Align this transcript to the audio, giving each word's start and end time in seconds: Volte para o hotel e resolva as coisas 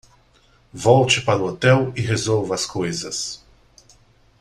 Volte 0.73 1.21
para 1.21 1.39
o 1.39 1.45
hotel 1.49 1.93
e 1.95 2.01
resolva 2.01 2.55
as 2.55 2.65
coisas 2.65 3.45